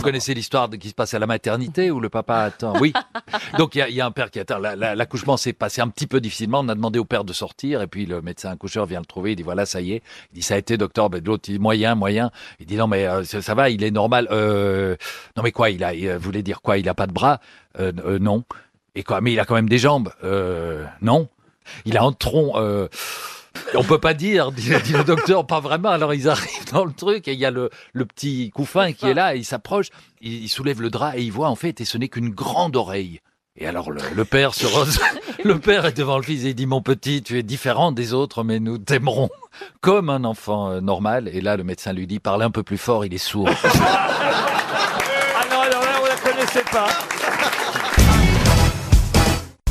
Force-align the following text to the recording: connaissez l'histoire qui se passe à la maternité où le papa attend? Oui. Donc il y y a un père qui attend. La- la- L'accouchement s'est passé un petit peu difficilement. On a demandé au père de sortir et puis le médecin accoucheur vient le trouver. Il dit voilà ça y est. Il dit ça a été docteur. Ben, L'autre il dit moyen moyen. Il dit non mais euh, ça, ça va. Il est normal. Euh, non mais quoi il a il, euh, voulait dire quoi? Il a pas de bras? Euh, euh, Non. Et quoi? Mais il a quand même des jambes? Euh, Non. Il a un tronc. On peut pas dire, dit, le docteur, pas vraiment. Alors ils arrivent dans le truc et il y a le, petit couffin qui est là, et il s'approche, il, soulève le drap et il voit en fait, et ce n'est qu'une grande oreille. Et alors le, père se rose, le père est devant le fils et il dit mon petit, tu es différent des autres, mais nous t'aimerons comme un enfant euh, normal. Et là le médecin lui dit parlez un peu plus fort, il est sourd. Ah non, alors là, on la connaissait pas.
connaissez 0.00 0.34
l'histoire 0.34 0.68
qui 0.70 0.88
se 0.88 0.94
passe 0.94 1.14
à 1.14 1.18
la 1.18 1.26
maternité 1.26 1.90
où 1.90 2.00
le 2.00 2.08
papa 2.08 2.38
attend? 2.40 2.74
Oui. 2.80 2.92
Donc 3.58 3.74
il 3.74 3.86
y 3.88 3.94
y 3.94 4.00
a 4.00 4.06
un 4.06 4.10
père 4.10 4.30
qui 4.30 4.38
attend. 4.40 4.58
La- 4.58 4.76
la- 4.76 4.94
L'accouchement 4.94 5.36
s'est 5.36 5.52
passé 5.52 5.80
un 5.80 5.88
petit 5.88 6.06
peu 6.06 6.20
difficilement. 6.20 6.60
On 6.60 6.68
a 6.68 6.74
demandé 6.74 6.98
au 6.98 7.04
père 7.04 7.24
de 7.24 7.32
sortir 7.32 7.82
et 7.82 7.86
puis 7.86 8.06
le 8.06 8.22
médecin 8.22 8.50
accoucheur 8.50 8.86
vient 8.86 9.00
le 9.00 9.06
trouver. 9.06 9.32
Il 9.32 9.36
dit 9.36 9.42
voilà 9.42 9.66
ça 9.66 9.80
y 9.80 9.92
est. 9.92 10.02
Il 10.32 10.36
dit 10.36 10.42
ça 10.42 10.54
a 10.54 10.58
été 10.58 10.76
docteur. 10.76 11.10
Ben, 11.10 11.22
L'autre 11.24 11.44
il 11.48 11.52
dit 11.54 11.58
moyen 11.58 11.94
moyen. 11.94 12.30
Il 12.60 12.66
dit 12.66 12.76
non 12.76 12.86
mais 12.86 13.06
euh, 13.06 13.24
ça, 13.24 13.42
ça 13.42 13.54
va. 13.54 13.70
Il 13.70 13.82
est 13.84 13.90
normal. 13.90 14.28
Euh, 14.30 14.96
non 15.36 15.42
mais 15.42 15.52
quoi 15.52 15.70
il 15.70 15.82
a 15.84 15.94
il, 15.94 16.08
euh, 16.08 16.18
voulait 16.18 16.42
dire 16.42 16.60
quoi? 16.62 16.78
Il 16.78 16.88
a 16.88 16.94
pas 16.94 17.06
de 17.06 17.12
bras? 17.12 17.40
Euh, 17.78 17.92
euh, 18.04 18.18
Non. 18.18 18.44
Et 18.94 19.02
quoi? 19.02 19.20
Mais 19.20 19.32
il 19.32 19.40
a 19.40 19.44
quand 19.44 19.54
même 19.54 19.68
des 19.68 19.78
jambes? 19.78 20.10
Euh, 20.24 20.84
Non. 21.02 21.28
Il 21.84 21.96
a 21.98 22.02
un 22.02 22.12
tronc. 22.12 22.52
On 23.74 23.84
peut 23.84 23.98
pas 23.98 24.14
dire, 24.14 24.52
dit, 24.52 24.70
le 24.70 25.04
docteur, 25.04 25.46
pas 25.46 25.60
vraiment. 25.60 25.90
Alors 25.90 26.14
ils 26.14 26.28
arrivent 26.28 26.72
dans 26.72 26.84
le 26.84 26.92
truc 26.92 27.28
et 27.28 27.32
il 27.32 27.38
y 27.38 27.44
a 27.44 27.50
le, 27.50 27.70
petit 27.94 28.50
couffin 28.50 28.92
qui 28.92 29.06
est 29.06 29.14
là, 29.14 29.34
et 29.34 29.38
il 29.38 29.44
s'approche, 29.44 29.88
il, 30.20 30.48
soulève 30.48 30.80
le 30.80 30.90
drap 30.90 31.16
et 31.16 31.22
il 31.22 31.32
voit 31.32 31.48
en 31.48 31.56
fait, 31.56 31.80
et 31.80 31.84
ce 31.84 31.98
n'est 31.98 32.08
qu'une 32.08 32.30
grande 32.30 32.76
oreille. 32.76 33.20
Et 33.58 33.66
alors 33.66 33.90
le, 33.90 34.24
père 34.24 34.54
se 34.54 34.66
rose, 34.66 35.00
le 35.44 35.58
père 35.58 35.86
est 35.86 35.96
devant 35.96 36.18
le 36.18 36.22
fils 36.22 36.44
et 36.44 36.50
il 36.50 36.54
dit 36.54 36.66
mon 36.66 36.82
petit, 36.82 37.22
tu 37.22 37.38
es 37.38 37.42
différent 37.42 37.90
des 37.90 38.12
autres, 38.12 38.44
mais 38.44 38.60
nous 38.60 38.76
t'aimerons 38.76 39.30
comme 39.80 40.10
un 40.10 40.24
enfant 40.24 40.70
euh, 40.70 40.80
normal. 40.80 41.28
Et 41.32 41.40
là 41.40 41.56
le 41.56 41.64
médecin 41.64 41.92
lui 41.92 42.06
dit 42.06 42.18
parlez 42.18 42.44
un 42.44 42.50
peu 42.50 42.62
plus 42.62 42.78
fort, 42.78 43.04
il 43.04 43.14
est 43.14 43.18
sourd. 43.18 43.48
Ah 45.38 45.44
non, 45.50 45.60
alors 45.60 45.82
là, 45.82 46.00
on 46.02 46.06
la 46.06 46.16
connaissait 46.16 46.64
pas. 46.72 46.88